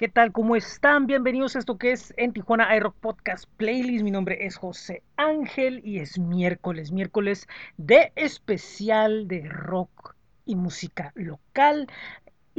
[0.00, 0.32] ¿Qué tal?
[0.32, 1.06] ¿Cómo están?
[1.06, 4.02] Bienvenidos a esto que es en Tijuana iRock Podcast Playlist.
[4.02, 10.14] Mi nombre es José Ángel y es miércoles, miércoles de especial de rock
[10.46, 11.86] y música local.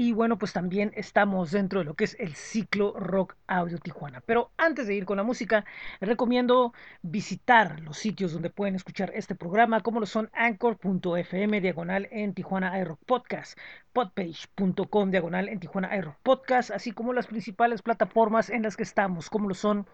[0.01, 4.19] Y bueno, pues también estamos dentro de lo que es el ciclo Rock Audio Tijuana.
[4.26, 5.63] Pero antes de ir con la música,
[5.99, 6.73] recomiendo
[7.03, 12.79] visitar los sitios donde pueden escuchar este programa, como lo son anchor.fm diagonal en Tijuana
[12.79, 13.59] iRock Podcast,
[13.94, 19.30] podpage.com diagonal en Tijuana iRock Podcast, así como las principales plataformas en las que estamos,
[19.30, 19.86] como lo son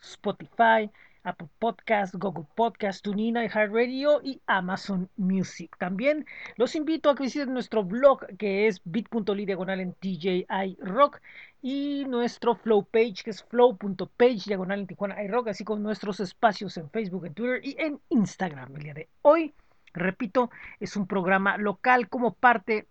[0.00, 0.92] Spotify,
[1.26, 5.76] Apple Podcast, Google Podcast, TuneIn, iHeartRadio y Amazon Music.
[5.78, 6.24] También
[6.56, 10.46] los invito a que visiten nuestro blog que es bit.ly diagonal en TJI
[10.80, 11.20] Rock
[11.62, 16.76] y nuestro flow page que es flow.page diagonal en Tijuana iRock, así como nuestros espacios
[16.76, 18.76] en Facebook, en Twitter y en Instagram.
[18.76, 19.52] El día de hoy,
[19.92, 22.86] repito, es un programa local como parte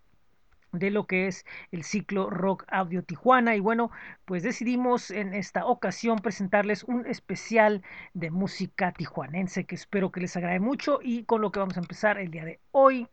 [0.80, 3.56] de lo que es el ciclo Rock Audio Tijuana.
[3.56, 3.92] Y bueno
[4.26, 10.36] pues decidimos en esta ocasión presentarles un especial de música tijuanense que espero que les
[10.38, 13.08] agrade mucho y con lo que vamos a empezar el día de hoy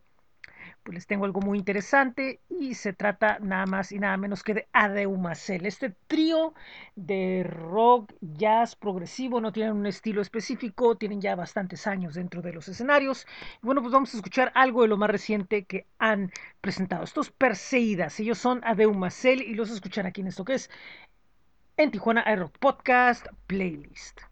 [0.83, 4.55] pues les tengo algo muy interesante y se trata nada más y nada menos que
[4.55, 5.67] de Adeumacel.
[5.67, 6.55] Este trío
[6.97, 12.53] de rock, jazz, progresivo, no tienen un estilo específico, tienen ya bastantes años dentro de
[12.53, 13.27] los escenarios.
[13.61, 17.05] Bueno, pues vamos a escuchar algo de lo más reciente que han presentado.
[17.05, 20.71] Estos Perseidas, ellos son Adeumacel y los escuchan aquí en esto que es
[21.77, 24.32] en Tijuana Aero Podcast Playlist.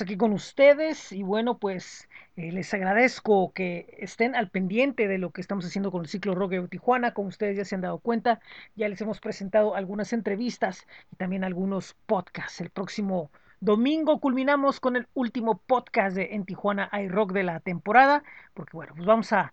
[0.00, 5.30] Aquí con ustedes y bueno, pues eh, les agradezco que estén al pendiente de lo
[5.30, 7.14] que estamos haciendo con el ciclo Rock de Tijuana.
[7.14, 8.40] Como ustedes ya se han dado cuenta,
[8.76, 12.60] ya les hemos presentado algunas entrevistas y también algunos podcasts.
[12.60, 18.22] El próximo domingo culminamos con el último podcast de En Tijuana iRock de la temporada,
[18.54, 19.52] porque bueno, pues vamos a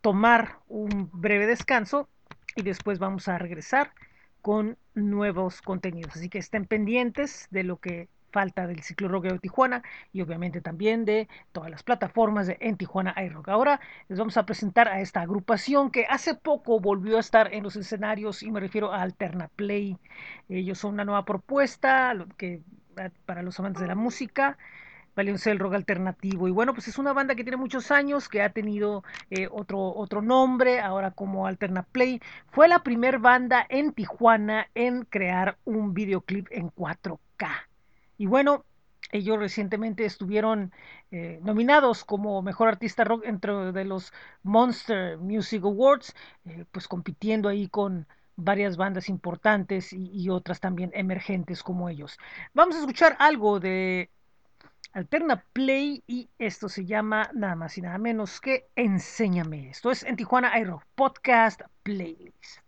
[0.00, 2.08] tomar un breve descanso
[2.56, 3.92] y después vamos a regresar
[4.42, 6.16] con nuevos contenidos.
[6.16, 10.60] Así que estén pendientes de lo que falta del ciclo rock de Tijuana y obviamente
[10.60, 13.48] también de todas las plataformas de en Tijuana iRock.
[13.48, 17.62] Ahora les vamos a presentar a esta agrupación que hace poco volvió a estar en
[17.62, 19.96] los escenarios y me refiero a Alterna Play.
[20.48, 22.62] Ellos son una nueva propuesta que
[23.26, 24.58] para los amantes de la música
[25.18, 26.46] Valencia el rock alternativo.
[26.46, 29.80] Y bueno, pues es una banda que tiene muchos años, que ha tenido eh, otro,
[29.80, 32.20] otro nombre, ahora como Alterna Play.
[32.52, 37.67] Fue la primer banda en Tijuana en crear un videoclip en 4K.
[38.18, 38.64] Y bueno,
[39.10, 40.72] ellos recientemente estuvieron
[41.10, 44.12] eh, nominados como mejor artista rock entre de los
[44.42, 48.06] Monster Music Awards, eh, pues compitiendo ahí con
[48.36, 52.18] varias bandas importantes y, y, otras también emergentes como ellos.
[52.54, 54.10] Vamos a escuchar algo de
[54.92, 59.70] Alterna Play y esto se llama nada más y nada menos que Enséñame.
[59.70, 62.60] Esto es en Tijuana iRock Podcast Playlist.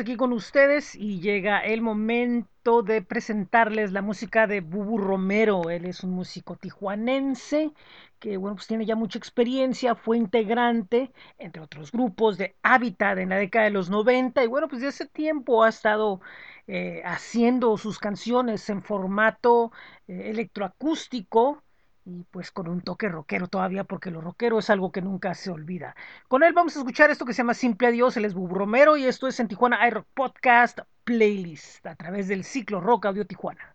[0.00, 5.70] Aquí con ustedes y llega el momento de presentarles la música de Bubu Romero.
[5.70, 7.72] Él es un músico tijuanense
[8.18, 13.30] que, bueno, pues tiene ya mucha experiencia, fue integrante, entre otros grupos, de Habitat en
[13.30, 16.20] la década de los 90 y, bueno, pues de ese tiempo ha estado
[16.66, 19.72] eh, haciendo sus canciones en formato
[20.06, 21.62] eh, electroacústico
[22.04, 25.50] y pues con un toque rockero todavía, porque lo rockero es algo que nunca se
[25.50, 25.94] olvida.
[26.28, 29.04] Con él vamos a escuchar esto que se llama Simple Adiós, él es Romero y
[29.04, 33.74] esto es en Tijuana iRock Podcast Playlist a través del ciclo Rock Audio Tijuana.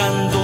[0.00, 0.39] Dejando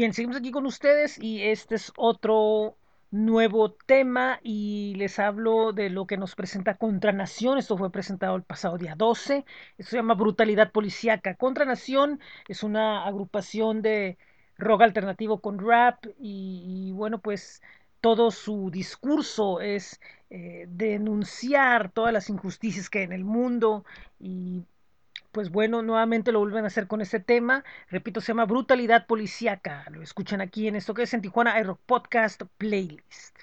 [0.00, 2.74] Bien, seguimos aquí con ustedes y este es otro
[3.10, 7.58] nuevo tema y les hablo de lo que nos presenta Contra Nación.
[7.58, 9.44] Esto fue presentado el pasado día 12.
[9.76, 11.34] Esto se llama Brutalidad Policíaca.
[11.34, 14.16] Contra Nación es una agrupación de
[14.56, 17.60] rock alternativo con rap y, y bueno, pues
[18.00, 23.84] todo su discurso es eh, denunciar todas las injusticias que hay en el mundo
[24.18, 24.64] y
[25.32, 27.64] pues bueno, nuevamente lo vuelven a hacer con este tema.
[27.88, 29.84] Repito, se llama Brutalidad Policíaca.
[29.90, 33.38] Lo escuchan aquí en esto que es en Tijuana iRock Podcast Playlist.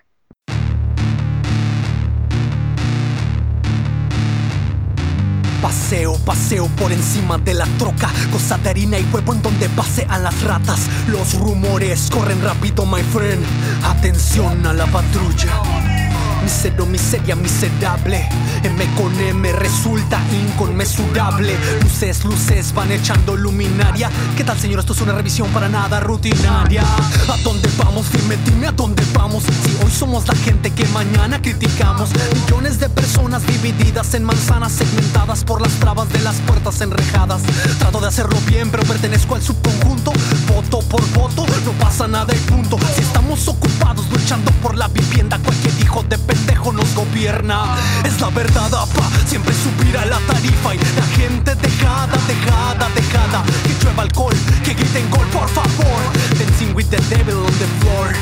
[5.61, 10.23] Paseo, paseo por encima de la troca Cosa de harina y huevo en donde pasean
[10.23, 13.43] las ratas Los rumores corren rápido, my friend
[13.83, 15.96] Atención a la patrulla
[16.43, 18.27] Misero, miseria, miserable.
[18.63, 21.55] M con M resulta inconmensurable.
[21.81, 24.09] Luces, luces van echando luminaria.
[24.35, 24.79] ¿Qué tal señor?
[24.79, 26.81] Esto es una revisión para nada rutinaria.
[26.81, 28.11] ¿A dónde vamos?
[28.11, 29.43] Dime, dime a dónde vamos.
[29.43, 32.09] Si hoy somos la gente que mañana criticamos.
[32.33, 37.41] Millones de personas divididas en manzanas segmentadas por las trabas de las puertas enrejadas.
[37.79, 40.11] Trato de hacerlo bien pero pertenezco al subconjunto.
[40.47, 42.77] Voto por voto, no pasa nada y punto.
[42.95, 47.75] Si estamos ocupados luchando por la vivienda Cualquier hijo de pendejo nos gobierna.
[48.03, 53.43] Es la verdad, apa, siempre subirá la tarifa Y la gente dejada, dejada, dejada.
[53.63, 56.01] Que llueva alcohol, que griten gol, por favor.
[56.37, 58.13] Dancing with the devil on the floor.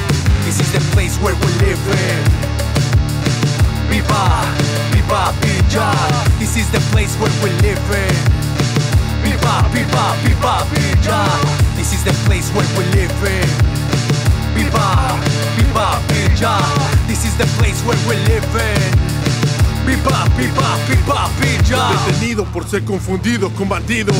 [0.45, 1.81] This is the place where we live
[3.89, 4.23] Viva,
[4.91, 5.91] viva, villa
[6.37, 7.81] This is the place where we live
[9.23, 11.25] Viva, viva, viva, villa
[11.75, 13.11] This is the place where we live
[14.53, 15.19] Viva,
[15.57, 18.15] viva, villa This is the place where we
[19.85, 24.13] live Viva, viva, viva, villa Detenido por ser confundido con bandido.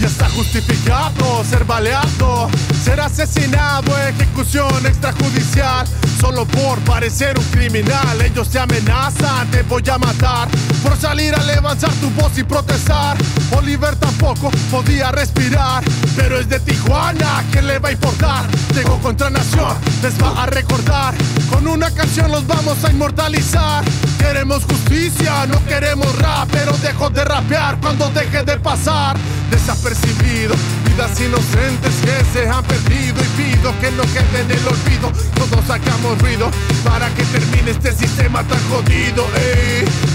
[0.00, 2.50] Ya está justificado ser baleado,
[2.84, 5.86] ser asesinado, ejecución extrajudicial.
[6.20, 10.48] Solo por parecer un criminal, ellos te amenazan, te voy a matar.
[10.82, 13.16] Por salir a levantar tu voz y protestar.
[13.56, 15.84] Oliver tampoco podía respirar,
[16.16, 18.46] pero es de Tijuana, ¿qué le va a importar?
[18.74, 21.14] Llegó contra Nación, les va a recordar.
[21.50, 23.84] Con una canción los vamos a inmortalizar.
[24.18, 25.01] Queremos justicia,
[25.48, 29.16] no queremos rap, pero dejo de rapear cuando deje de pasar
[29.50, 30.54] desapercibido.
[30.86, 35.10] vidas inocentes que se han perdido y pido que no quede en el olvido.
[35.34, 36.48] Todos sacamos ruido
[36.84, 39.26] para que termine este sistema tan jodido.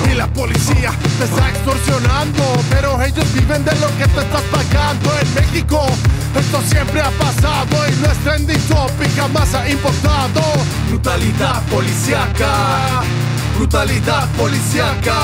[0.10, 5.12] Y la policía te está extorsionando, pero ellos viven de lo que te estás pagando
[5.20, 5.86] en México.
[6.34, 10.41] Esto siempre ha pasado y no es trending topic, jamás ha importado.
[10.88, 13.01] Brutalidad policíaca,
[13.58, 15.16] brutalidad policíaca,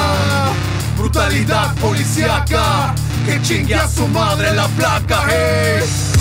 [0.97, 2.93] brutalidad policíaca.
[3.25, 5.21] Que chingue a su madre la placa.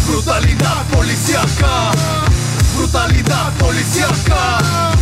[0.07, 1.91] Brutalidad policíaca,
[2.77, 4.93] brutalidad policíaca,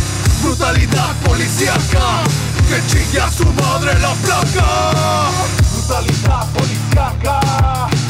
[0.41, 2.23] brutalidad policíaca.
[2.69, 5.29] Que chingue a su madre la placa.
[5.73, 8.00] Brutalidad policíaca.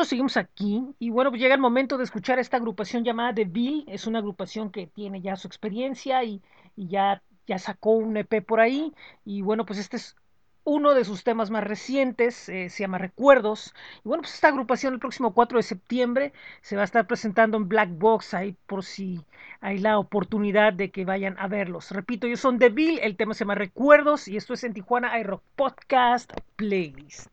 [0.00, 3.44] Nosotros seguimos aquí y bueno, pues llega el momento de escuchar esta agrupación llamada The
[3.44, 3.84] Bill.
[3.86, 6.40] Es una agrupación que tiene ya su experiencia y,
[6.74, 8.94] y ya, ya sacó un EP por ahí.
[9.26, 10.16] Y bueno, pues este es
[10.64, 13.74] uno de sus temas más recientes, eh, se llama Recuerdos.
[14.02, 17.58] Y bueno, pues esta agrupación el próximo 4 de septiembre se va a estar presentando
[17.58, 19.26] en Black Box ahí por si
[19.60, 21.90] hay la oportunidad de que vayan a verlos.
[21.90, 25.18] Repito, ellos son The Bill, el tema se llama Recuerdos y esto es en Tijuana
[25.20, 27.28] iRock Podcast Playlist.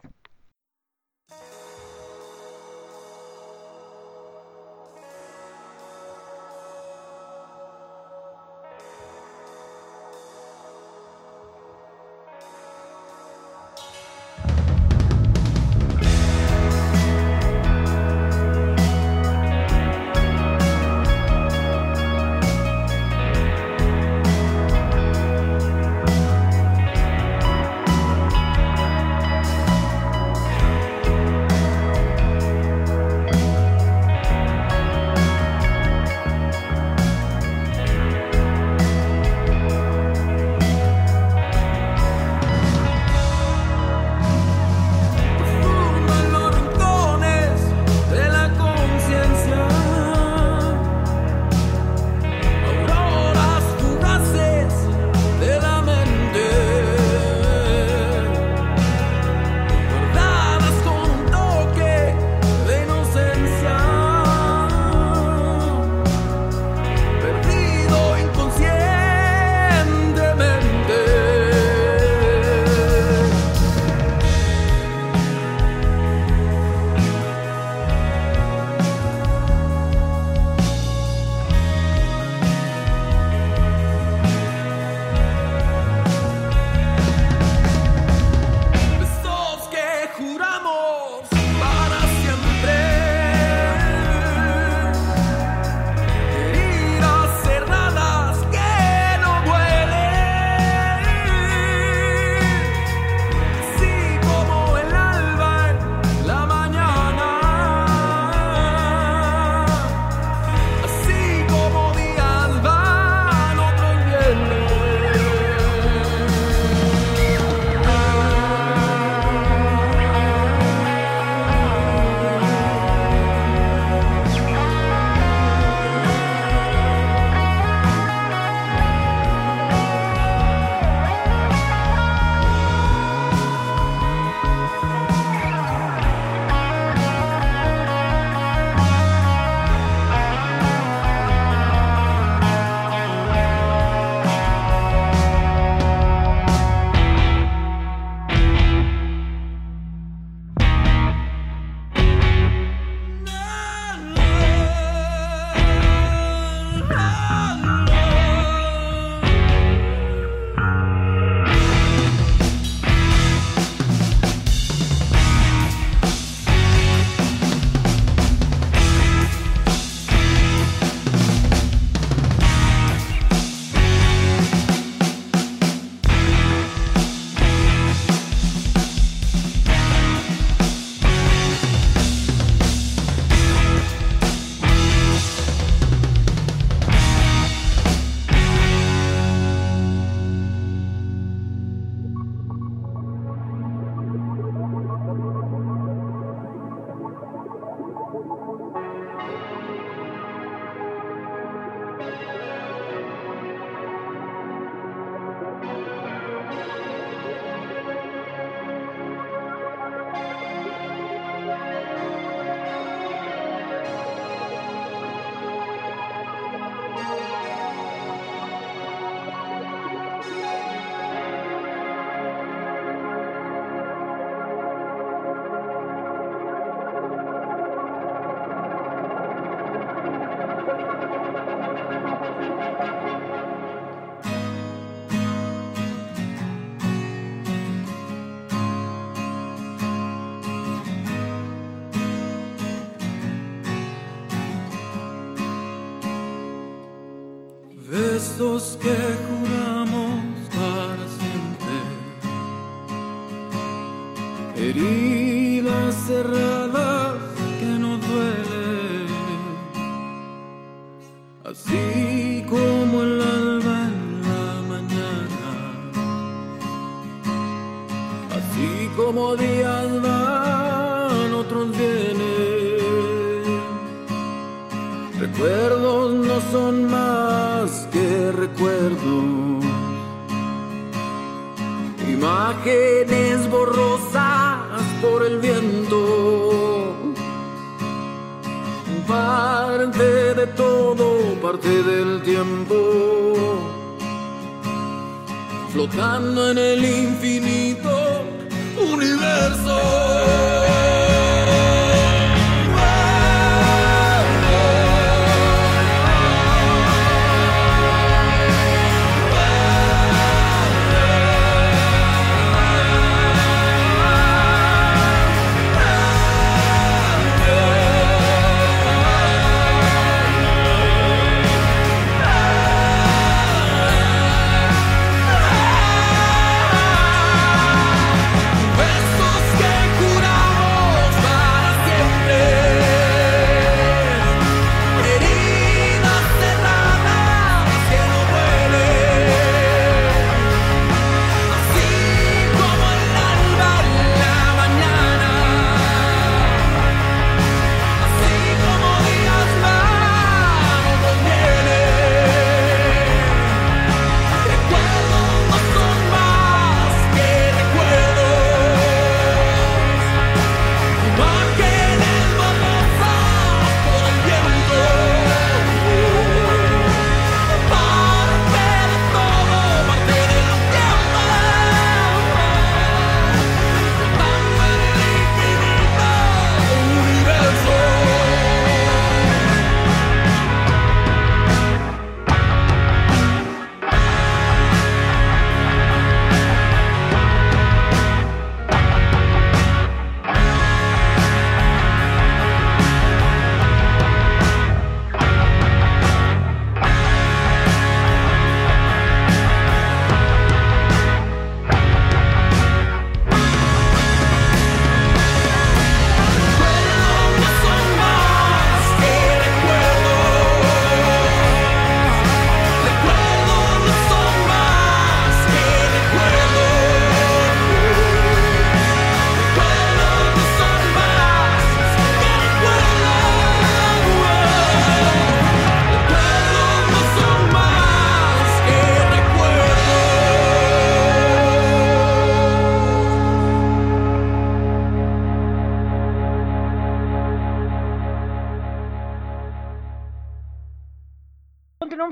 [248.38, 249.57] Besos que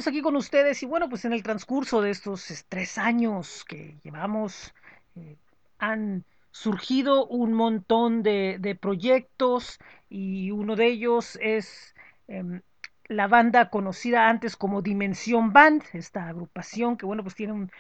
[0.08, 3.98] Aquí con ustedes y bueno, pues en el transcurso de estos es, tres años que
[4.04, 4.74] llevamos,
[5.16, 5.38] eh,
[5.80, 11.96] han surgido un montón de, proyectos y uno de ellos es
[12.28, 12.62] em,
[13.08, 17.72] la banda conocida antes como Dimensión Band, esta agrupación que bueno, pues tiene un-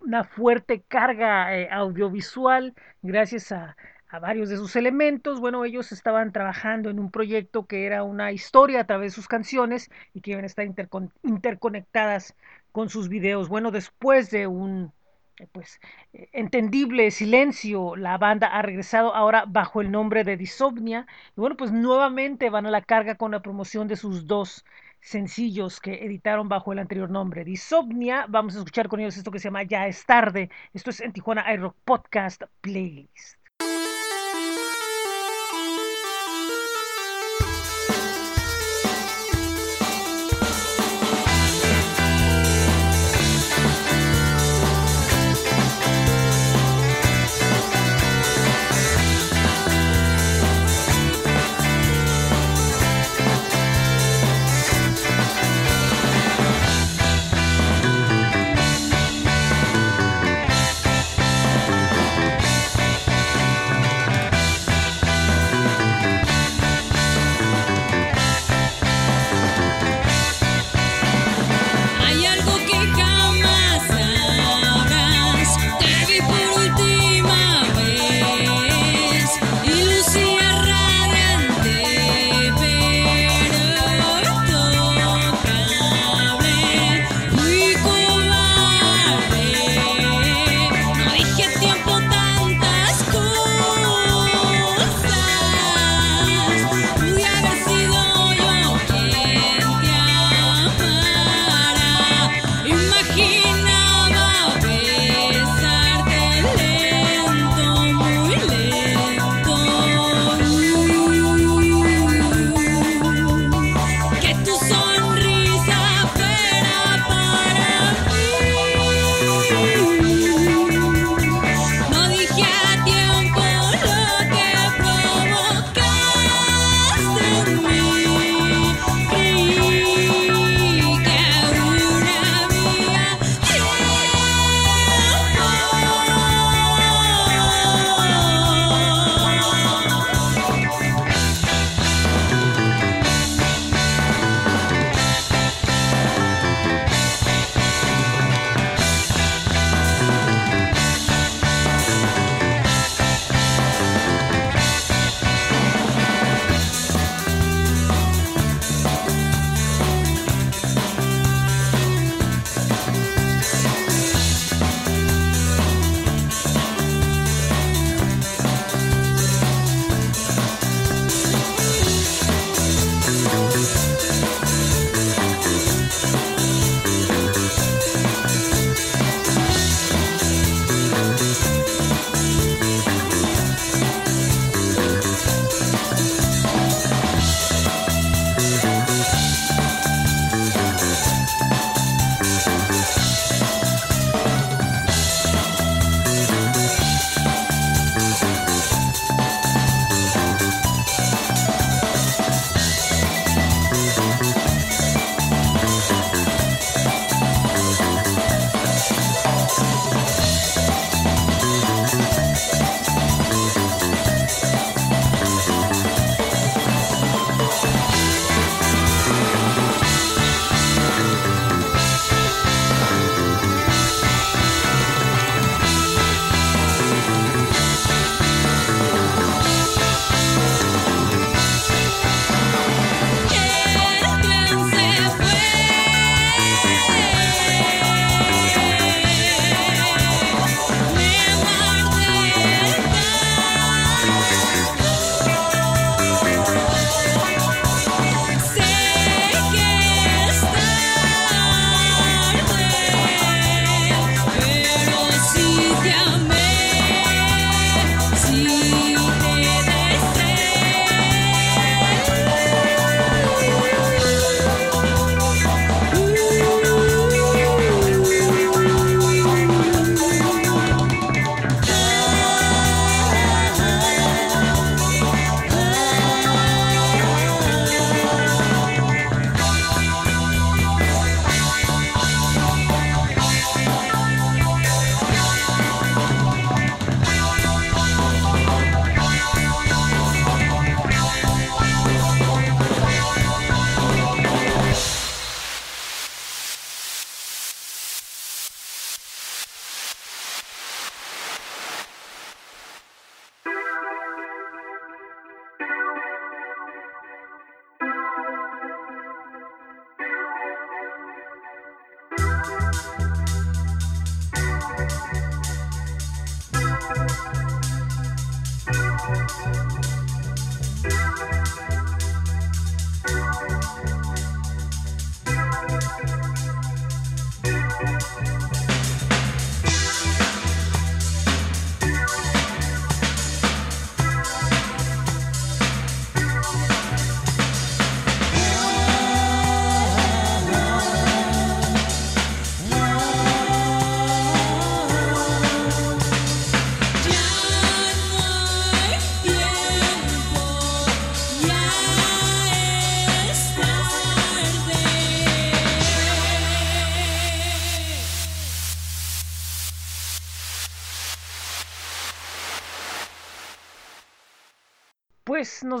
[0.00, 3.76] una fuerte carga eh, audiovisual gracias a,
[4.08, 5.40] a varios de sus elementos.
[5.40, 9.28] Bueno, ellos estaban trabajando en un proyecto que era una historia a través de sus
[9.28, 12.34] canciones y que iban a estar intercon- interconectadas
[12.72, 13.48] con sus videos.
[13.48, 14.92] Bueno, después de un
[15.38, 15.80] eh, pues
[16.12, 21.56] eh, entendible silencio, la banda ha regresado ahora bajo el nombre de Disomnia y bueno,
[21.56, 24.64] pues nuevamente van a la carga con la promoción de sus dos
[25.00, 28.26] sencillos que editaron bajo el anterior nombre Disomnia.
[28.28, 30.50] Vamos a escuchar con ellos esto que se llama Ya es tarde.
[30.72, 33.37] Esto es en Tijuana iRock Podcast Playlist.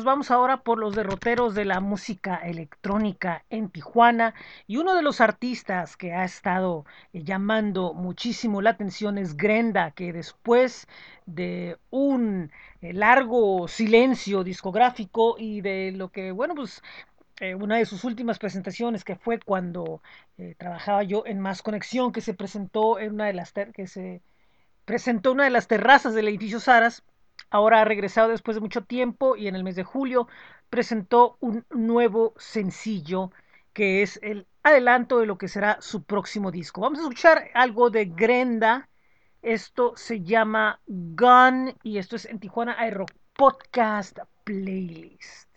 [0.08, 4.32] Vamos ahora por los derroteros de la música electrónica en Tijuana
[4.66, 9.90] y uno de los artistas que ha estado eh, llamando muchísimo la atención es Grenda,
[9.90, 10.88] que después
[11.26, 16.82] de un eh, largo silencio discográfico y de lo que, bueno, pues
[17.40, 20.00] eh, una de sus últimas presentaciones que fue cuando
[20.56, 24.22] trabajaba yo en Más Conexión, que se presentó en una de las que se
[24.86, 27.02] presentó una de las terrazas del edificio Saras
[27.50, 30.28] Ahora ha regresado después de mucho tiempo y en el mes de julio
[30.70, 33.30] presentó un nuevo sencillo
[33.72, 36.80] que es el adelanto de lo que será su próximo disco.
[36.80, 38.88] Vamos a escuchar algo de Grenda.
[39.40, 45.48] Esto se llama Gun y esto es en Tijuana Aero Podcast Playlist.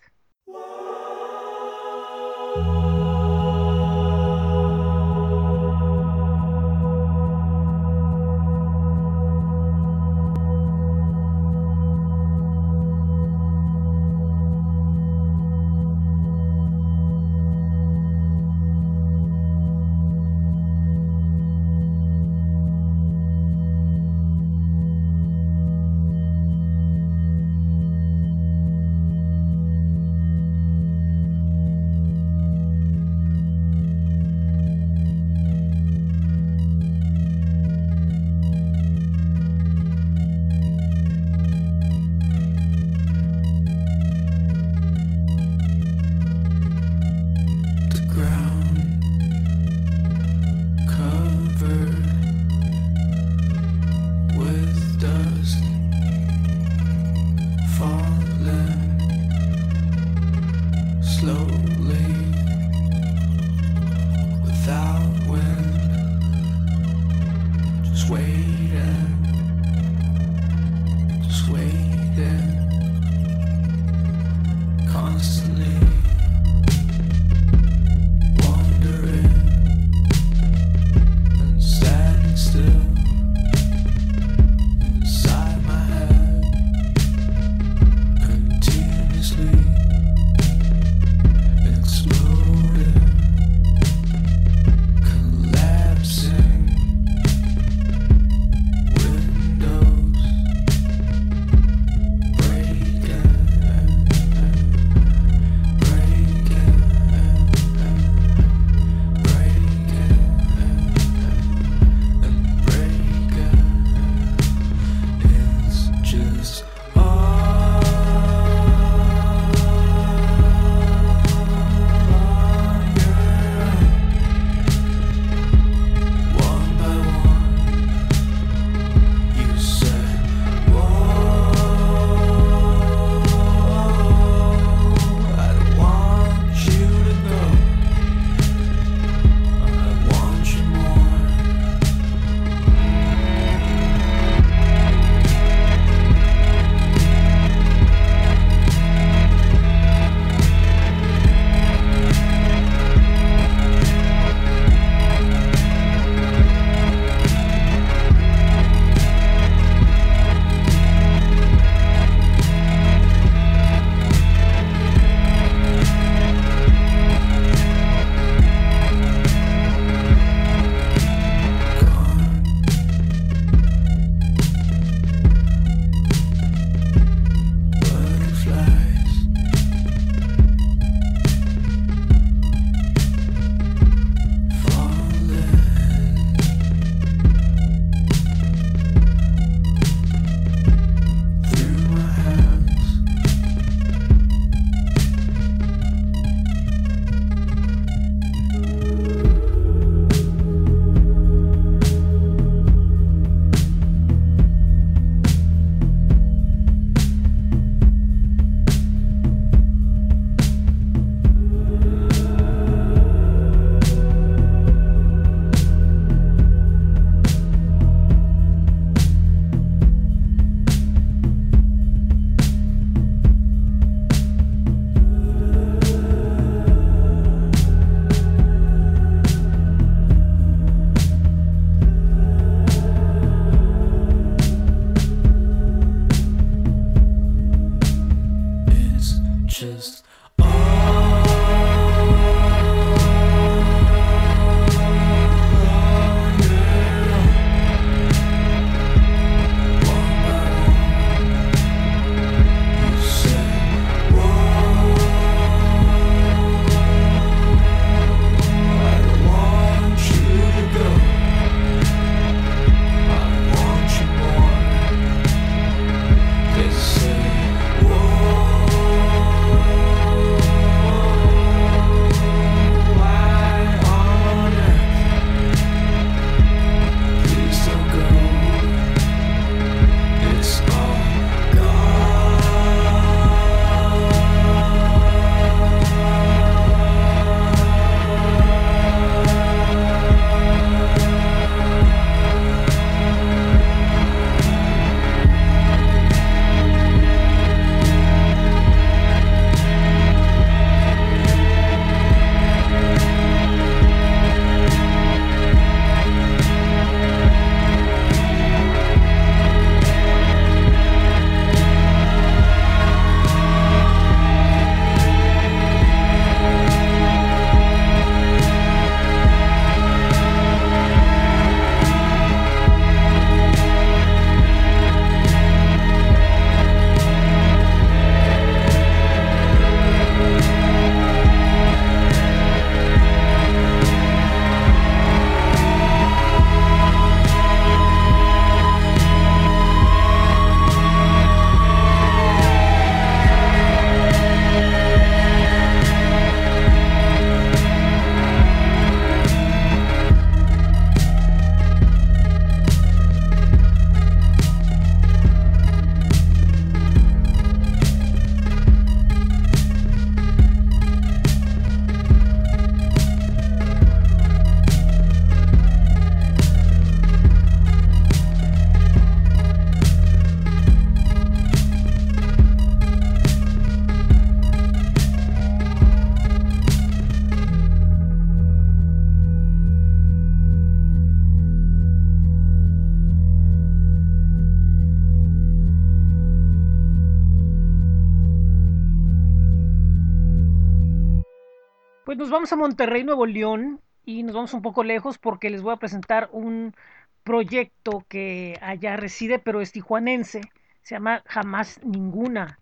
[392.62, 396.76] Monterrey, Nuevo León, y nos vamos un poco lejos porque les voy a presentar un
[397.24, 400.42] proyecto que allá reside, pero es tijuanense,
[400.82, 402.60] se llama Jamás Ninguna.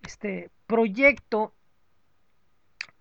[0.00, 1.52] Este proyecto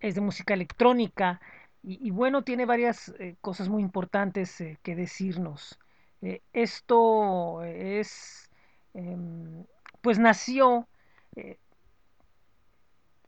[0.02, 1.40] es de música electrónica
[1.84, 5.80] y, bueno, tiene varias eh, cosas muy importantes eh, que decirnos.
[6.22, 8.50] Eh, esto es,
[8.94, 9.64] em,
[10.02, 10.86] pues nació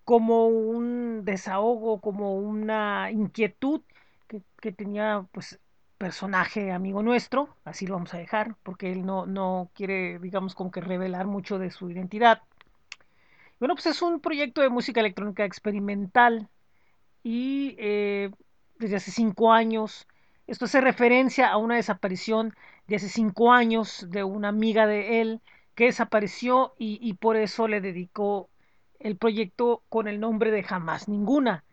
[0.06, 3.82] como un desahogo, como una inquietud
[4.28, 5.60] que, que tenía pues
[5.98, 10.70] personaje amigo nuestro, así lo vamos a dejar, porque él no, no quiere, digamos, como
[10.70, 12.42] que revelar mucho de su identidad.
[13.60, 16.50] Bueno, pues es un proyecto de música electrónica experimental
[17.24, 18.32] y eh,
[18.80, 20.06] desde hace cinco años,
[20.46, 22.54] esto hace referencia a una desaparición
[22.88, 25.42] de hace cinco años de una amiga de él
[25.76, 28.50] que desapareció y, y por eso le dedicó
[29.04, 31.64] el proyecto con el nombre de Jamás Ninguna.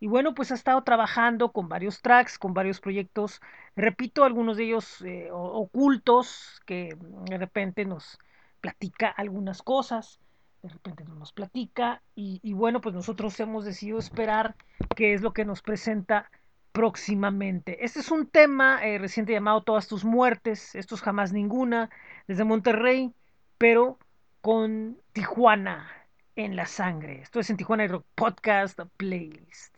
[0.00, 3.40] Y bueno, pues ha estado trabajando con varios tracks, con varios proyectos,
[3.76, 8.18] repito, algunos de ellos eh, ocultos, que de repente nos
[8.60, 10.18] platica algunas cosas,
[10.62, 14.56] de repente no nos platica, y, bueno, pues nosotros hemos decidido esperar
[14.96, 16.30] qué es lo que nos presenta
[16.72, 17.84] próximamente.
[17.84, 21.90] Este es un tema eh, reciente llamado Todas tus muertes, esto es jamás ninguna,
[22.26, 23.12] desde Monterrey,
[23.58, 23.98] pero
[24.40, 25.99] con Tijuana
[26.44, 27.20] en la sangre.
[27.22, 29.74] Esto es en Tijuana Rock Podcast Playlist.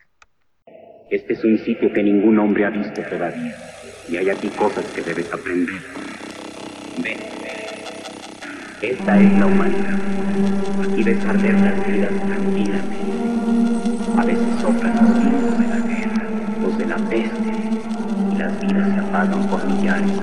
[1.10, 3.54] Este es un sitio que ningún hombre ha visto todavía.
[4.08, 5.80] Y hay aquí cosas que debes aprender.
[7.02, 7.18] Ven.
[8.80, 9.98] Esta es la humanidad.
[10.88, 12.96] Aquí ves arder las vidas tranquilamente.
[14.16, 16.28] A veces soplan los vientos de la guerra,
[16.60, 17.52] los de la peste,
[18.32, 20.21] y las vidas se apagan por millares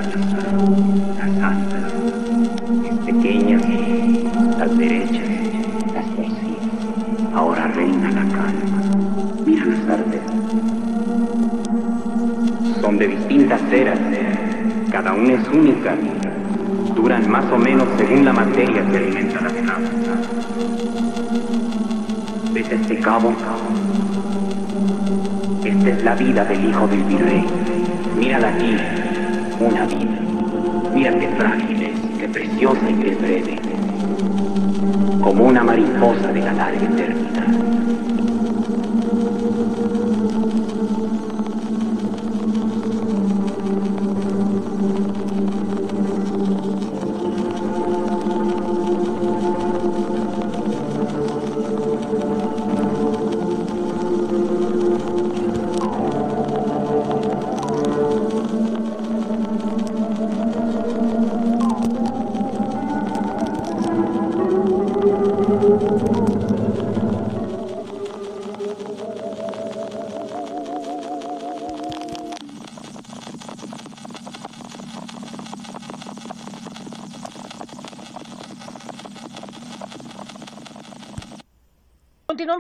[13.50, 14.00] distintas eras,
[14.92, 15.96] cada una es única.
[16.96, 19.90] Duran más o menos según la materia que alimenta las naves.
[22.54, 23.34] ¿Ves este cabo?
[25.64, 27.46] Esta es la vida del hijo del virrey.
[28.20, 28.76] Mírala aquí,
[29.60, 30.20] una vida.
[30.94, 33.60] Mira qué frágil es, qué preciosa y qué breve.
[35.22, 37.48] Como una mariposa de la larga eternidad.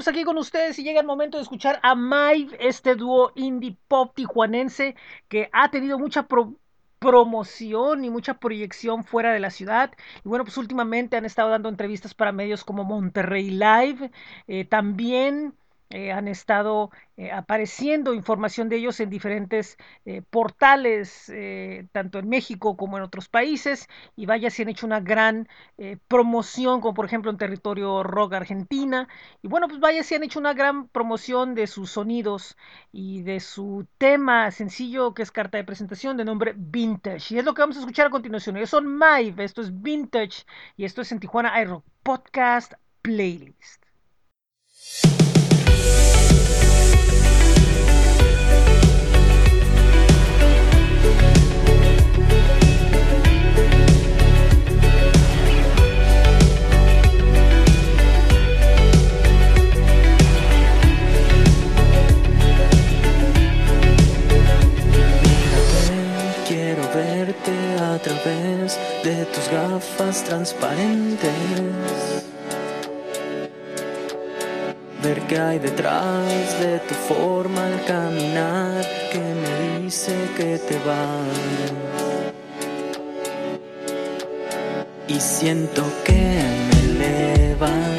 [0.07, 4.13] Aquí con ustedes y llega el momento de escuchar a Maive, este dúo indie pop
[4.15, 4.95] tijuanense
[5.27, 6.55] que ha tenido mucha pro
[6.99, 9.91] promoción y mucha proyección fuera de la ciudad.
[10.23, 14.11] Y bueno, pues últimamente han estado dando entrevistas para medios como Monterrey Live.
[14.47, 15.53] Eh, también
[15.91, 21.31] eh, han estado eh, apareciendo información de ellos en diferentes eh, portales,
[21.91, 25.47] tanto en México como en otros países, y vaya, si han hecho una gran
[26.07, 29.07] promoción, como por ejemplo en territorio rock Argentina,
[29.41, 32.55] y bueno, pues vaya, si han hecho una gran promoción de sus sonidos
[32.91, 37.45] y de su tema sencillo que es carta de presentación de nombre Vintage, y es
[37.45, 38.57] lo que vamos a escuchar a continuación.
[38.57, 40.45] Ellos son Maive, esto es Vintage,
[40.77, 43.83] y esto es en Tijuana iRock Podcast Playlist.
[66.49, 72.28] Quiero verte a través de tus gafas transparentes.
[75.01, 82.29] Ver qué hay detrás de tu forma al caminar que me dice que te vas.
[85.07, 87.98] Y siento que me elevas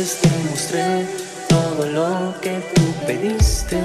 [0.00, 1.06] te mostré
[1.46, 3.78] todo lo que tú pediste.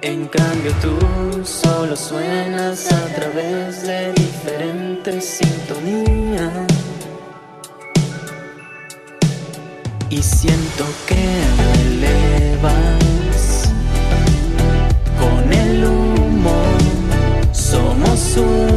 [0.00, 6.50] En cambio tú solo suenas a través de diferentes sintonías.
[10.08, 11.26] Y siento que
[11.58, 13.70] me elevas
[15.20, 16.62] con el humo.
[17.52, 18.75] Somos uno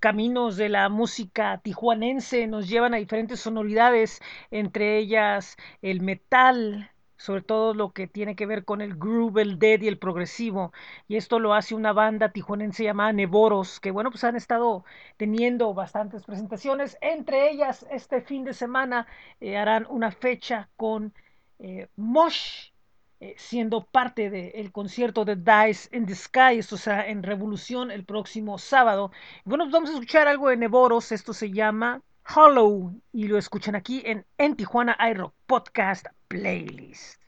[0.00, 4.20] caminos de la música tijuanense nos llevan a diferentes sonoridades,
[4.50, 9.58] entre ellas el metal, sobre todo lo que tiene que ver con el groove, el
[9.58, 10.72] dead y el progresivo.
[11.06, 14.84] Y esto lo hace una banda tijuanense llamada Nevoros, que bueno, pues han estado
[15.18, 16.96] teniendo bastantes presentaciones.
[17.02, 19.06] Entre ellas, este fin de semana
[19.40, 21.12] eh, harán una fecha con
[21.58, 22.69] eh, Mosh
[23.20, 28.04] eh, siendo parte del concierto de Dice in the Sky, esto será en Revolución el
[28.04, 29.12] próximo sábado.
[29.44, 32.00] Bueno, pues vamos a escuchar algo de Nevoros, esto se llama
[32.34, 37.20] Hollow y lo escuchan aquí en, en Tijuana iRock Podcast Playlist.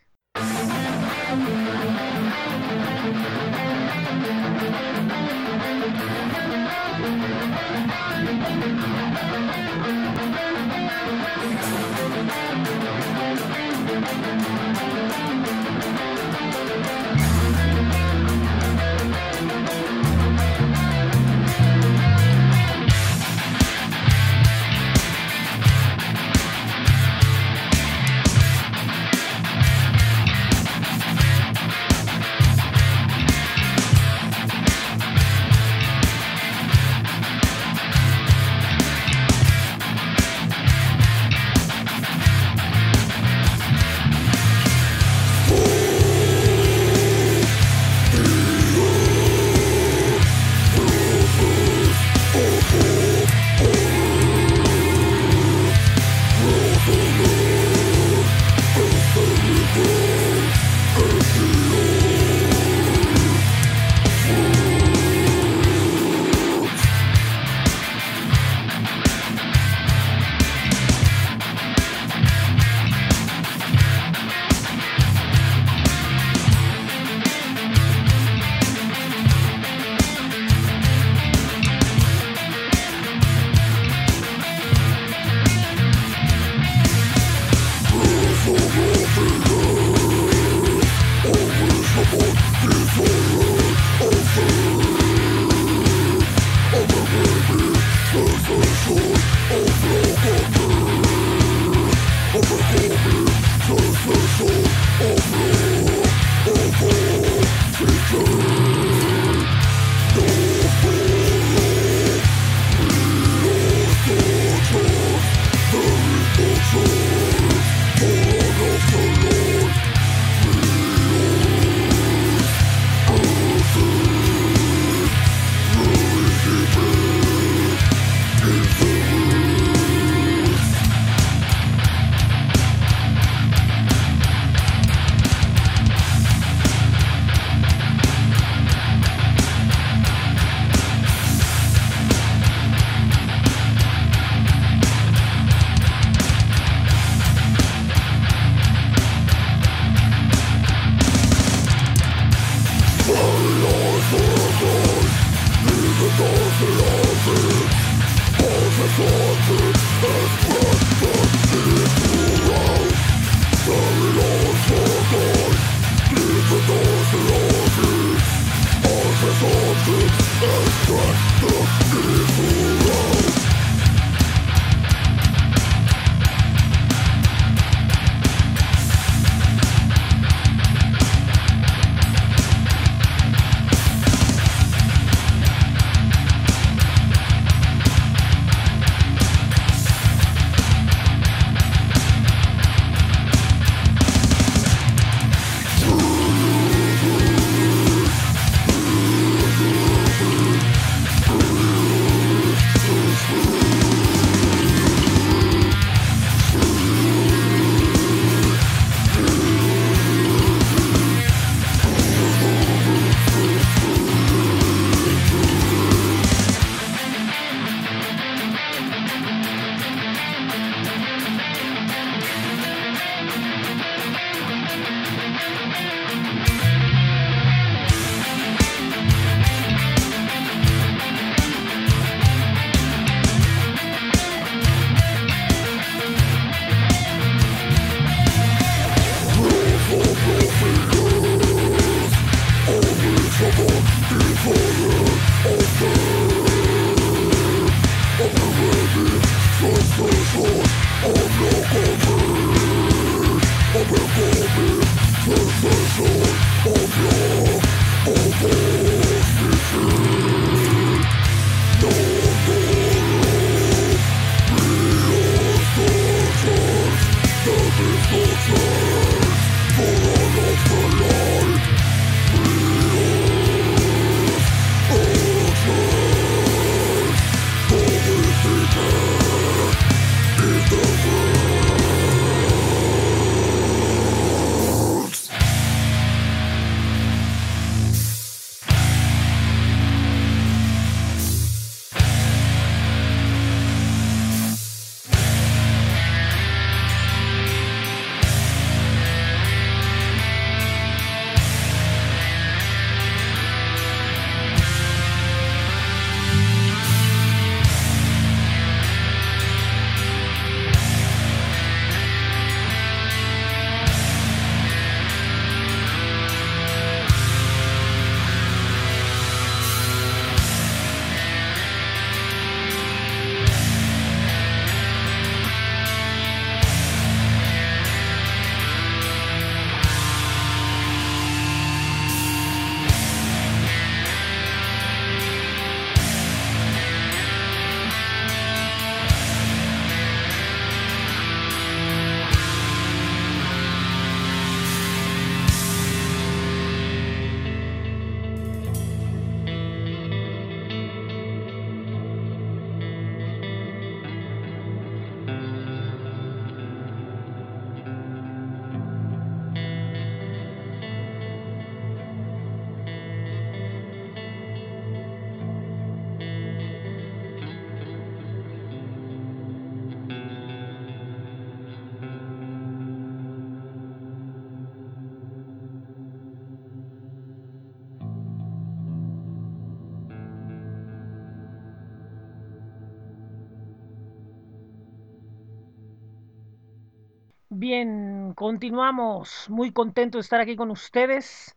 [387.63, 389.49] Bien, continuamos.
[389.49, 391.57] Muy contento de estar aquí con ustedes,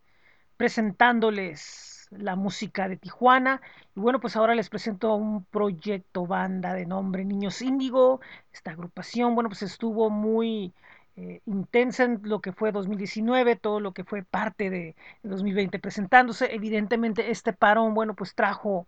[0.56, 3.60] presentándoles la música de Tijuana.
[3.96, 8.20] Y bueno, pues ahora les presento un proyecto banda de nombre Niños Índigo.
[8.52, 10.72] Esta agrupación, bueno, pues estuvo muy
[11.16, 14.94] eh, intensa en lo que fue 2019, todo lo que fue parte de
[15.24, 16.54] 2020 presentándose.
[16.54, 18.86] Evidentemente este parón, bueno, pues trajo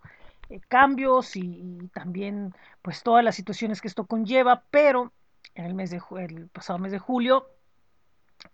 [0.50, 1.40] eh, cambios y,
[1.82, 5.12] y también pues todas las situaciones que esto conlleva, pero
[5.54, 7.48] en el, mes de, el pasado mes de julio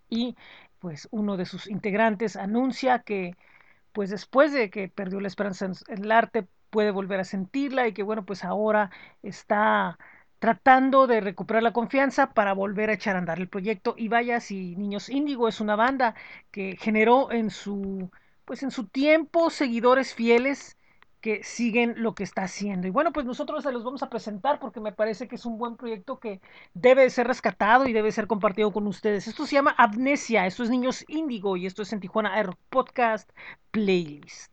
[0.09, 0.37] y
[0.79, 3.37] pues uno de sus integrantes anuncia que
[3.93, 7.93] pues después de que perdió la esperanza en el arte puede volver a sentirla y
[7.93, 8.91] que bueno pues ahora
[9.23, 9.99] está
[10.45, 13.95] tratando de recuperar la confianza para volver a echar a andar el proyecto.
[13.97, 16.15] Y vaya si Niños Índigo es una banda
[16.51, 18.11] que generó en su
[18.45, 20.77] pues en su tiempo seguidores fieles
[21.25, 22.87] que siguen lo que está haciendo.
[22.87, 25.57] Y bueno, pues nosotros se los vamos a presentar porque me parece que es un
[25.57, 26.43] buen proyecto que
[26.75, 29.27] debe ser rescatado y debe ser compartido con ustedes.
[29.27, 33.31] Esto se llama Amnesia, esto es Niños Índigo y esto es en Tijuana Air Podcast
[33.71, 34.53] Playlist.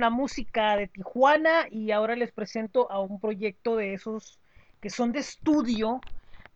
[0.00, 4.38] La música de Tijuana y ahora les presento a un proyecto de esos
[4.80, 6.00] que son de estudio,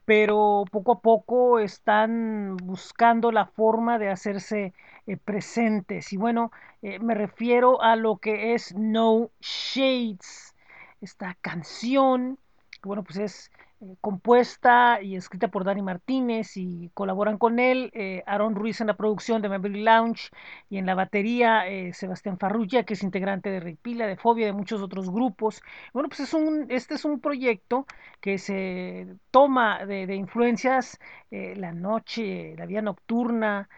[0.05, 4.73] pero poco a poco están buscando la forma de hacerse
[5.07, 6.13] eh, presentes.
[6.13, 6.51] Y bueno,
[6.83, 10.55] eh, me refiero a lo que es No Shades,
[11.01, 12.39] esta canción,
[12.71, 13.51] que bueno, pues es
[13.85, 18.87] eh, compuesta y escrita por Dani Martínez y colaboran con él eh, Aaron Ruiz en
[18.87, 20.31] la producción de Memory Lounge
[20.71, 24.47] y en la batería eh, Sebastián Farrugia, que es integrante de Rey Pila, de Fobia,
[24.47, 25.61] de muchos otros grupos.
[25.93, 27.87] Bueno, pues es un, este es un proyecto
[28.21, 30.99] que se toma de, de influencias
[31.31, 33.69] la noche, la vida nocturna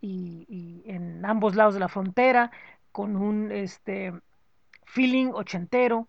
[0.00, 2.50] y, y, en ambos lados de la frontera,
[2.92, 4.14] con un este,
[4.84, 6.08] feeling ochentero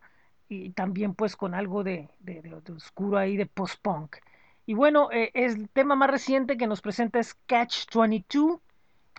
[0.50, 2.42] y también pues con algo de, de,
[2.76, 4.18] oscuro ahí de post-punk.
[4.66, 8.60] Y bueno, eh, el tema más reciente que nos presenta es Catch 22.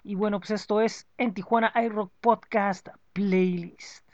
[0.03, 4.10] Y bueno, pues esto es en Tijuana iRock Podcast Playlist.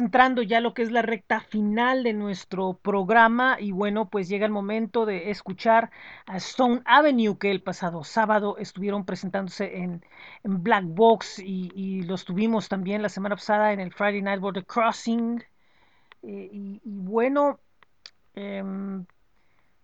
[0.00, 4.28] Entrando ya a lo que es la recta final de nuestro programa y bueno, pues
[4.28, 5.90] llega el momento de escuchar
[6.26, 10.04] a Stone Avenue que el pasado sábado estuvieron presentándose en,
[10.44, 15.42] Black Box y, los tuvimos también la semana pasada en el Friday Night Border Crossing.
[16.22, 17.60] Eh, y, bueno,
[18.34, 18.62] eh,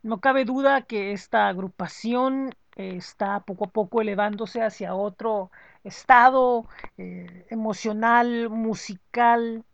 [0.02, 5.50] no cabe duda que esta agrupación eh, está poco a poco elevándose hacia otro
[5.84, 6.66] estado
[6.98, 9.64] eh, emocional, musical,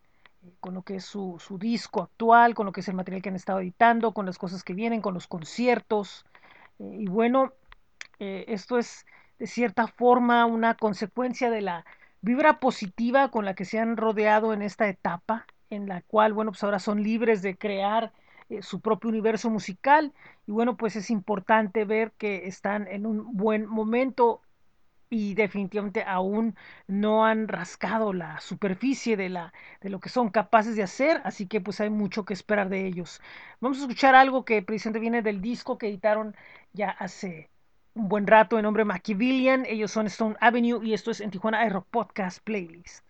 [0.67, 3.29] con lo que es su, su, disco actual, con lo que es el material que
[3.29, 6.25] han estado editando, con las cosas que vienen, con los conciertos.
[6.79, 7.53] Eh, y bueno,
[8.19, 9.05] esto es
[9.39, 11.85] de cierta forma una consecuencia de la
[12.19, 16.51] vibra positiva con la que se han rodeado en esta etapa, en la cual, bueno,
[16.51, 18.11] pues ahora son libres de crear
[18.59, 20.11] su propio universo musical
[20.47, 24.41] y bueno, pues es importante ver que están en un buen momento
[25.09, 26.55] y definitivamente aún
[26.87, 31.47] no han rascado la superficie de, la, de lo que son capaces de hacer, así
[31.47, 33.21] que pues hay mucho que esperar de ellos.
[33.61, 36.35] Vamos a escuchar algo que precisamente viene del disco que editaron
[36.73, 37.49] ya hace
[37.93, 41.59] un buen rato en nombre Machiavellian, ellos son Stone Avenue y esto es en Tijuana
[41.61, 43.06] Aero Podcast Playlist.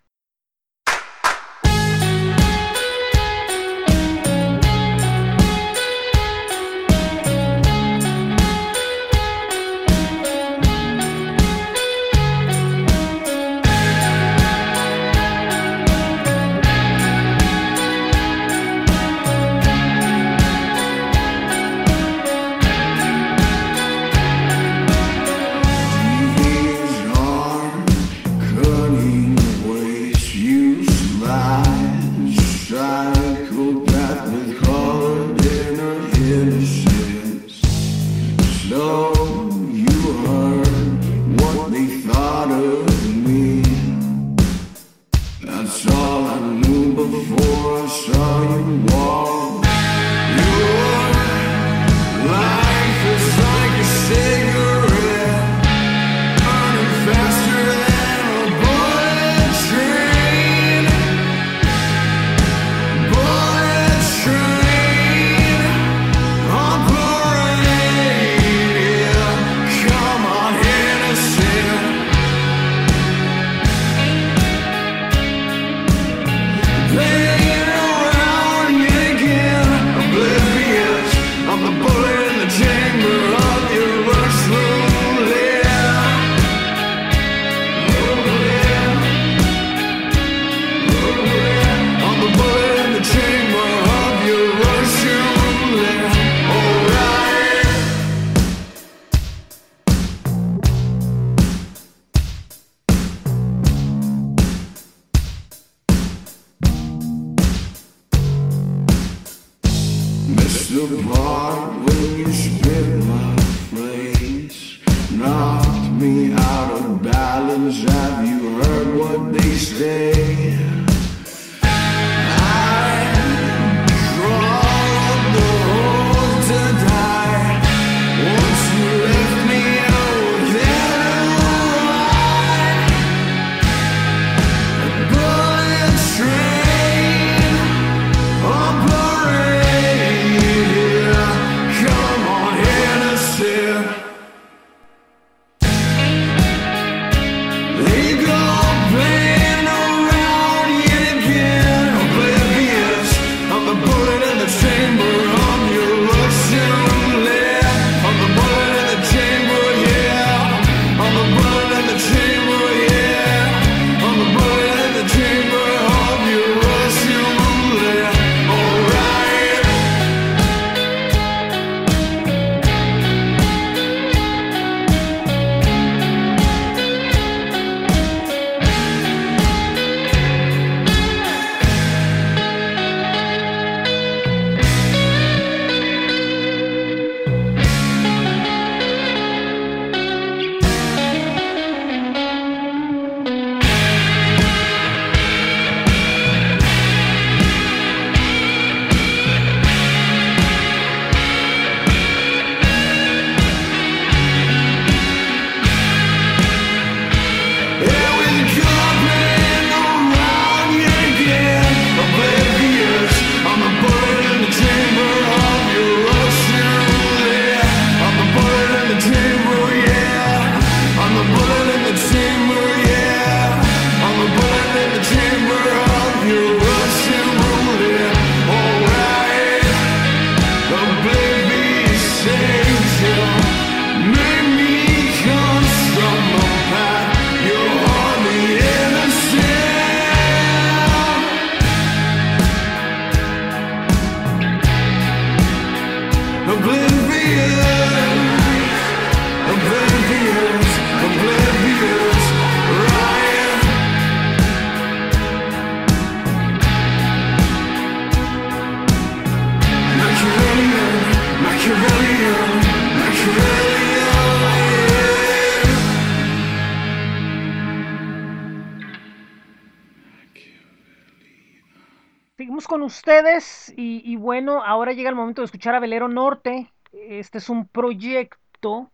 [275.28, 276.72] Momento de escuchar a Velero Norte.
[276.94, 278.94] Este es un proyecto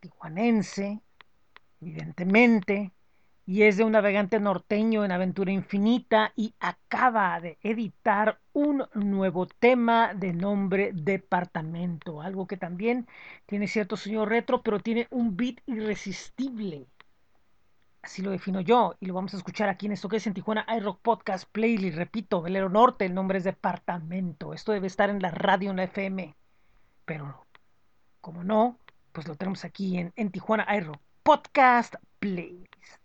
[0.00, 1.00] tijuanense,
[1.80, 2.92] evidentemente,
[3.46, 9.46] y es de un navegante norteño en aventura infinita y acaba de editar un nuevo
[9.46, 13.06] tema de nombre Departamento, algo que también
[13.46, 16.86] tiene cierto señor retro, pero tiene un beat irresistible.
[18.06, 20.32] Así lo defino yo y lo vamos a escuchar aquí en esto que es en
[20.32, 21.98] Tijuana iRock Podcast Playlist.
[21.98, 24.54] Repito, Velero Norte, el nombre es Departamento.
[24.54, 26.36] Esto debe estar en la radio, en la FM.
[27.04, 27.44] Pero,
[28.20, 28.78] como no,
[29.10, 33.02] pues lo tenemos aquí en, en Tijuana iRock Podcast Playlist.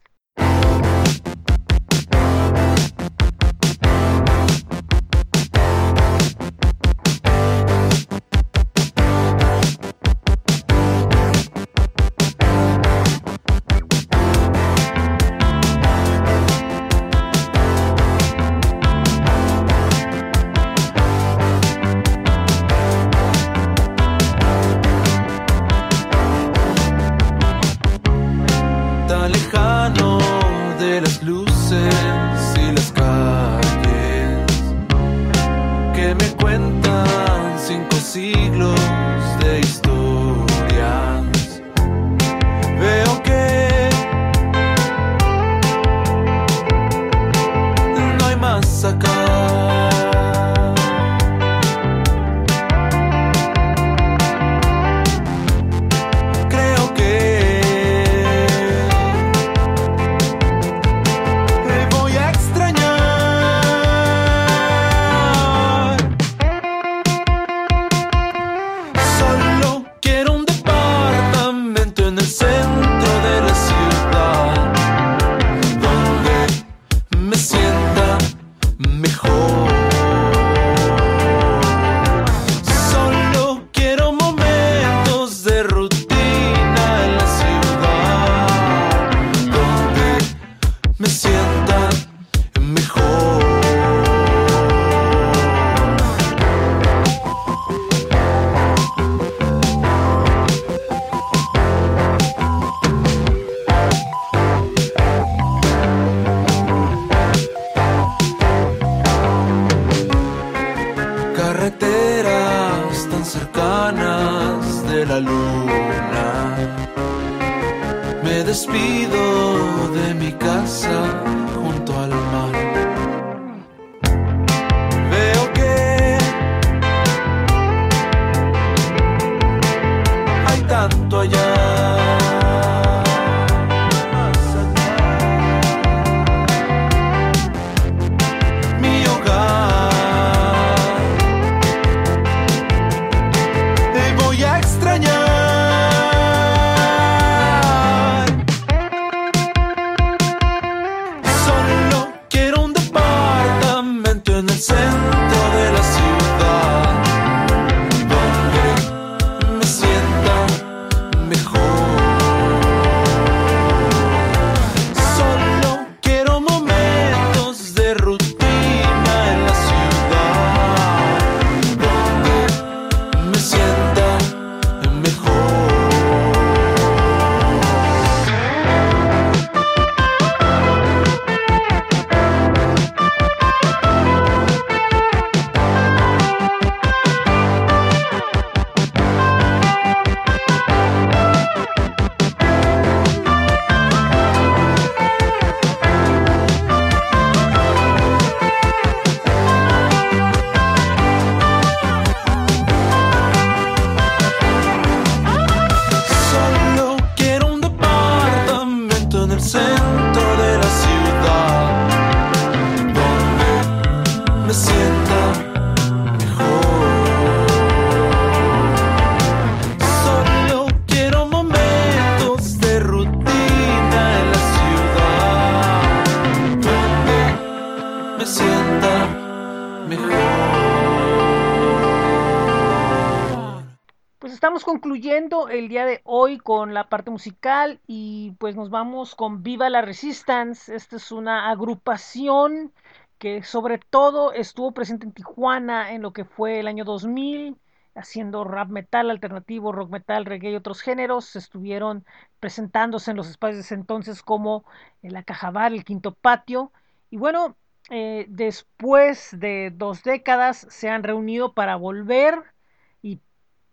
[236.91, 240.75] Parte musical y pues nos vamos con Viva la Resistance.
[240.75, 242.73] Esta es una agrupación
[243.17, 247.55] que sobre todo estuvo presente en Tijuana en lo que fue el año 2000,
[247.95, 251.37] haciendo rap metal alternativo, rock metal, reggae y otros géneros.
[251.37, 252.05] Estuvieron
[252.41, 254.65] presentándose en los espacios entonces como
[255.01, 256.73] la Cajabar, el Quinto Patio.
[257.09, 257.55] Y bueno,
[257.89, 262.50] eh, después de dos décadas se han reunido para volver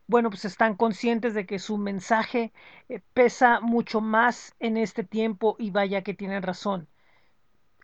[0.08, 2.52] bueno, pues están conscientes de que su mensaje
[2.88, 6.88] eh, pesa mucho más en este tiempo y vaya que tienen razón.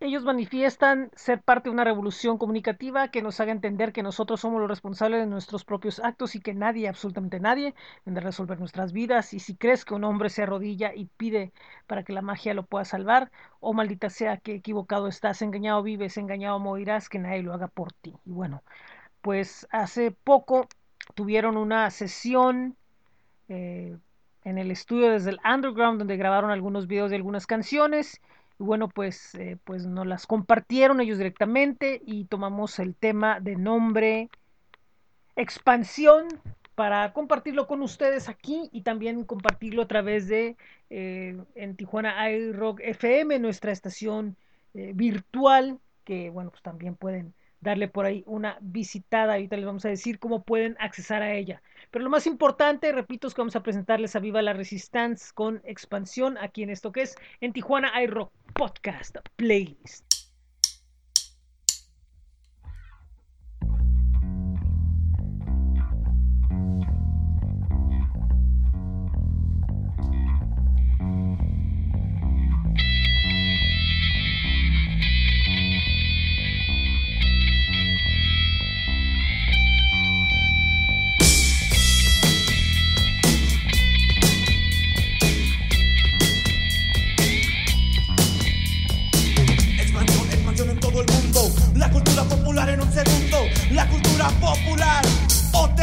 [0.00, 4.60] Ellos manifiestan ser parte de una revolución comunicativa que nos haga entender que nosotros somos
[4.60, 7.74] los responsables de nuestros propios actos y que nadie, absolutamente nadie,
[8.04, 9.34] de resolver nuestras vidas.
[9.34, 11.52] Y si crees que un hombre se arrodilla y pide
[11.86, 13.30] para que la magia lo pueda salvar,
[13.60, 17.68] o oh, maldita sea que equivocado estás, engañado vives, engañado morirás, que nadie lo haga
[17.68, 18.14] por ti.
[18.24, 18.62] Y bueno,
[19.22, 20.68] pues hace poco
[21.14, 22.76] tuvieron una sesión
[23.48, 23.96] eh,
[24.44, 28.20] en el estudio desde el underground donde grabaron algunos videos de algunas canciones
[28.58, 33.56] y bueno pues eh, pues nos las compartieron ellos directamente y tomamos el tema de
[33.56, 34.30] nombre
[35.36, 36.28] expansión
[36.74, 40.56] para compartirlo con ustedes aquí y también compartirlo a través de
[40.90, 44.36] eh, en Tijuana iRock FM nuestra estación
[44.72, 47.32] virtual que bueno pues también pueden
[47.64, 49.32] darle por ahí una visitada.
[49.32, 51.60] Ahorita les vamos a decir cómo pueden accesar a ella.
[51.90, 55.60] Pero lo más importante, repito, es que vamos a presentarles a Viva la Resistance con
[55.64, 60.13] expansión aquí en esto que es en Tijuana iRock Podcast Playlist.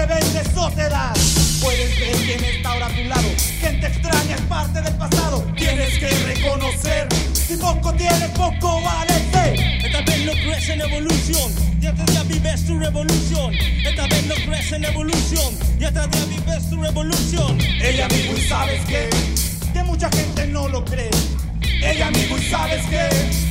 [0.02, 1.14] se vende sociedad.
[1.62, 3.30] Puedes creer quién está ahora a tu lado,
[3.60, 5.46] gente extraña es parte del pasado.
[5.56, 9.12] Tienes que reconocer, si poco tienes, poco vale.
[9.84, 11.52] Esta vez no crece en evolución,
[11.82, 13.54] y este día vives tu revolución.
[13.54, 17.60] Esta vez no crece en evolución, y este día vives tu revolución.
[17.62, 19.10] Ella amigo y sabes que,
[19.74, 21.12] que mucha gente no lo cree.
[21.84, 23.51] Ella amigo y sabes que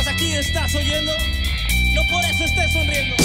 [0.00, 1.12] estás aquí, estás oyendo.
[1.94, 3.16] No por eso estés sonriendo.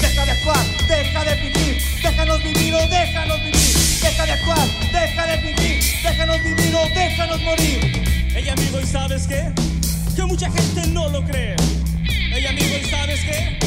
[0.00, 1.82] Deja de actuar, deja de fingir.
[2.02, 3.76] Déjanos vivir o déjanos vivir.
[4.02, 6.02] Deja de actuar, deja de fingir.
[6.02, 8.02] Déjanos vivir o déjanos morir.
[8.34, 9.52] Ey amigo, ¿y sabes qué?
[10.16, 11.54] Que mucha gente no lo cree.
[12.34, 13.58] Ey amigo, ¿y sabes qué?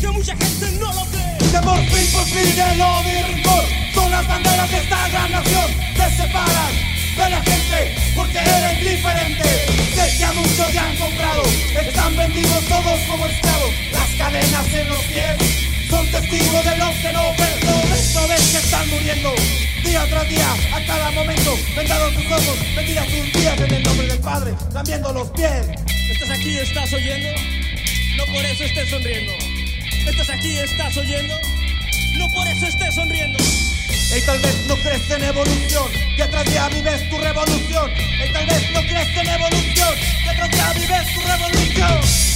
[0.00, 1.50] Que mucha gente no lo cree.
[1.50, 3.64] De morfín, por fin, de odio y rencor.
[3.94, 5.70] Son las banderas de esta gran nación.
[5.96, 9.48] Se separan de la gente porque eres diferente.
[9.94, 11.42] Que a muchos te han comprado,
[11.80, 13.70] están vendidos todos como esclavos.
[13.92, 15.36] Las cadenas en los pies
[15.88, 17.92] son testigos de los que no perdonan.
[17.92, 19.34] Esto que están muriendo
[19.84, 21.58] día tras día, a cada momento.
[21.76, 25.66] Vendaron tus ojos, vendidas tus días en el nombre del Padre, lamiendo los pies.
[26.10, 27.28] Estás aquí, estás oyendo,
[28.16, 29.32] no por eso estés sonriendo.
[30.06, 31.34] Estás aquí, estás oyendo,
[32.18, 33.38] no por eso estés sonriendo.
[34.14, 37.90] Y tal vez no crees en evolución, que otro día vives tu revolución.
[37.96, 42.31] Y tal vez no crees en evolución, que otro día vives tu revolución.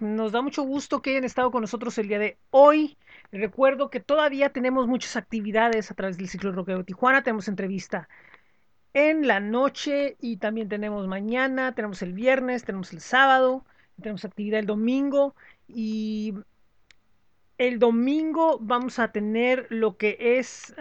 [0.00, 2.96] Nos da mucho gusto que hayan estado con nosotros el día de hoy.
[3.32, 7.22] Recuerdo que todavía tenemos muchas actividades a través del ciclo Rockero Tijuana.
[7.22, 8.08] Tenemos entrevista
[8.94, 13.64] en la noche y también tenemos mañana, tenemos el viernes, tenemos el sábado,
[14.00, 15.34] tenemos actividad el domingo
[15.66, 16.34] y
[17.58, 20.74] el domingo vamos a tener lo que es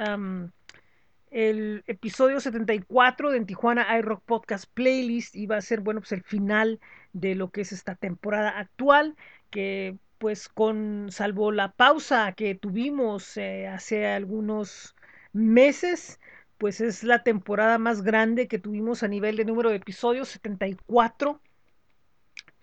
[1.31, 6.23] el episodio 74 de Tijuana iRock Podcast Playlist y va a ser, bueno, pues el
[6.23, 6.79] final
[7.19, 9.15] de lo que es esta temporada actual,
[9.49, 14.95] que pues con, salvo la pausa que tuvimos eh, hace algunos
[15.33, 16.19] meses,
[16.57, 21.39] pues es la temporada más grande que tuvimos a nivel de número de episodios, 74.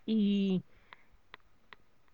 [0.06, 0.62] Y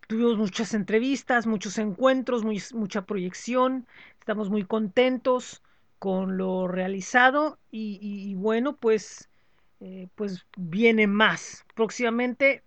[0.07, 2.43] tuvimos muchas entrevistas, muchos encuentros,
[2.73, 3.87] mucha proyección.
[4.19, 5.63] Estamos muy contentos
[5.97, 9.30] con lo realizado y bueno, pues,
[9.83, 11.65] eh, pues viene más.
[11.73, 12.61] Próximamente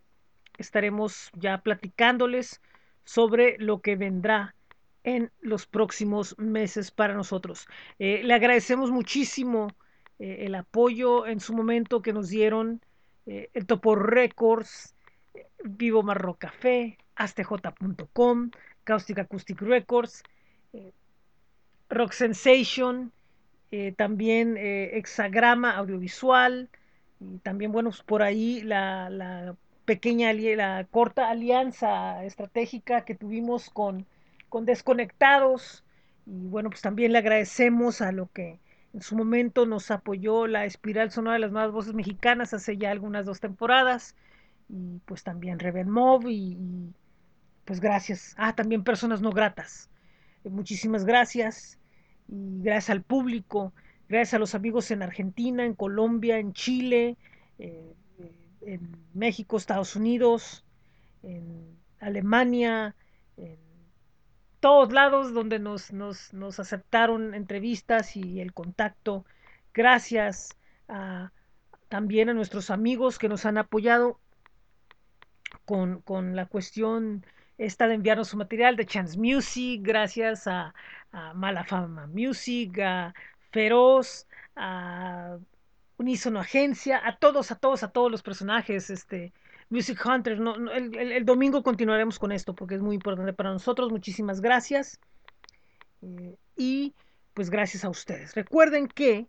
[0.58, 2.60] estaremos ya platicándoles
[3.04, 4.56] sobre lo que vendrá
[5.04, 7.68] en los próximos meses para nosotros.
[8.00, 9.68] Eh, le agradecemos muchísimo
[10.18, 12.80] eh, el apoyo en su momento que nos dieron
[13.26, 14.94] el Topo Records,
[15.64, 18.50] Vivo Marro Café, astj.com,
[18.84, 20.22] Caustic Acoustic Records,
[21.88, 23.12] Rock Sensation,
[23.96, 26.68] también Hexagrama Audiovisual,
[27.42, 34.06] también, bueno, pues por ahí la, la pequeña, la corta alianza estratégica que tuvimos con,
[34.48, 35.84] con Desconectados.
[36.26, 38.58] Y bueno, pues también le agradecemos a lo que
[38.94, 42.90] en su momento nos apoyó la Espiral Sonora de las Nuevas Voces Mexicanas hace ya
[42.90, 44.14] algunas dos temporadas.
[44.68, 46.94] Y pues también Reven Mov y, y
[47.64, 48.34] pues gracias.
[48.38, 49.90] Ah, también Personas No Gratas.
[50.44, 51.78] Eh, muchísimas gracias.
[52.28, 53.72] Y gracias al público,
[54.08, 57.16] gracias a los amigos en Argentina, en Colombia, en Chile,
[57.58, 57.94] eh,
[58.62, 60.64] en México, Estados Unidos,
[61.22, 62.94] en Alemania,
[63.36, 63.58] en
[64.60, 69.24] todos lados donde nos, nos, nos aceptaron entrevistas y el contacto.
[69.72, 70.56] Gracias
[70.88, 71.32] a,
[71.88, 74.18] también a nuestros amigos que nos han apoyado
[75.64, 77.24] con, con, la cuestión
[77.56, 80.74] esta de enviarnos su material de Chance Music, gracias a,
[81.12, 83.14] a Malafama Music, a
[83.54, 84.26] Feroz,
[84.56, 85.38] a
[85.96, 89.32] Unísono Agencia, a todos, a todos, a todos los personajes, este,
[89.70, 90.40] Music Hunter.
[90.92, 93.92] El, domingo continuaremos con esto porque es muy importante para nosotros.
[93.92, 94.98] Muchísimas gracias.
[96.02, 96.94] Eh, y
[97.32, 98.34] pues gracias a ustedes.
[98.34, 99.28] Recuerden que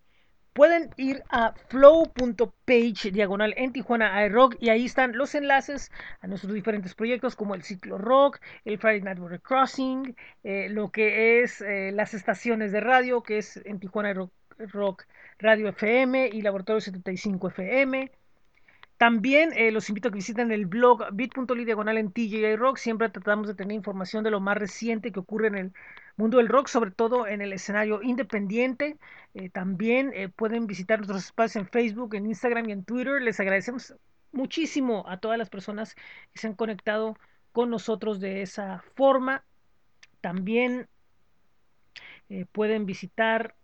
[0.55, 5.91] pueden ir a flow.page diagonal en Tijuana iRock y ahí están los enlaces
[6.21, 10.15] a nuestros diferentes proyectos como el ciclo rock, el Friday Night Border Crossing,
[10.45, 15.03] eh, lo que es eh, las estaciones de radio que es en Tijuana iRock Rock
[15.39, 18.09] Radio FM y Laboratorio 75 FM.
[18.97, 22.77] También eh, los invito a que visiten el blog bit.ly diagonal en TJI Rock.
[22.77, 25.73] Siempre tratamos de tener información de lo más reciente que ocurre en el
[26.17, 28.97] mundo del rock, sobre todo en el escenario independiente.
[29.33, 33.21] Eh, también eh, pueden visitar nuestros espacios en Facebook, en Instagram y en Twitter.
[33.21, 33.95] Les agradecemos
[34.31, 37.17] muchísimo a todas las personas que se han conectado
[37.51, 39.43] con nosotros de esa forma.
[40.21, 40.87] También
[42.51, 43.55] pueden visitar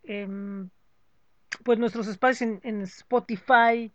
[1.64, 3.92] pues nuestros espacios en, en Spotify,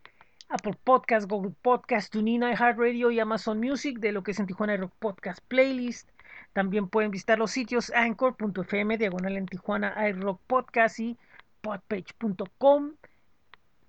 [0.48, 4.76] Apple Podcast, Google Podcast, TuneIn, iHeartRadio y Amazon Music de lo que es en Tijuana
[4.76, 6.08] Rock Podcast Playlist.
[6.56, 11.18] También pueden visitar los sitios anchor.fm, diagonal en Tijuana iRock Podcast y
[11.60, 12.92] podpage.com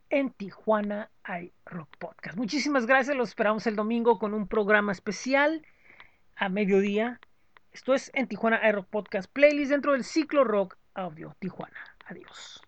[0.10, 2.36] en Tijuana iRock Podcast.
[2.36, 5.66] Muchísimas gracias, los esperamos el domingo con un programa especial
[6.36, 7.22] a mediodía.
[7.72, 11.96] Esto es en Tijuana iRock Podcast Playlist dentro del ciclo Rock Audio Tijuana.
[12.08, 12.62] Adiós.